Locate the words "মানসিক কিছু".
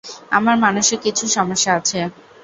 0.57-1.23